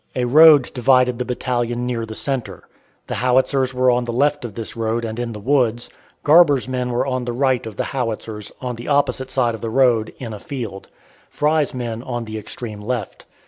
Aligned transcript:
A 0.15 0.25
road 0.25 0.71
divided 0.73 1.19
the 1.19 1.25
battalion 1.25 1.85
near 1.85 2.07
the 2.07 2.15
centre. 2.15 2.67
The 3.05 3.13
Howitzers 3.13 3.71
were 3.71 3.91
on 3.91 4.03
the 4.05 4.11
left 4.11 4.43
of 4.43 4.55
this 4.55 4.75
road 4.75 5.05
and 5.05 5.19
in 5.19 5.31
the 5.31 5.39
woods; 5.39 5.91
Garber's 6.23 6.67
men 6.67 6.89
were 6.89 7.05
on 7.05 7.23
the 7.25 7.33
right 7.33 7.63
of 7.67 7.75
the 7.75 7.83
Howitzers, 7.83 8.51
on 8.61 8.77
the 8.77 8.87
opposite 8.87 9.29
side 9.29 9.53
of 9.53 9.61
the 9.61 9.69
road, 9.69 10.11
in 10.17 10.33
a 10.33 10.39
field; 10.39 10.87
Fry's 11.29 11.75
men 11.75 12.01
on 12.01 12.25
the 12.25 12.39
extreme 12.39 12.81
left. 12.81 13.25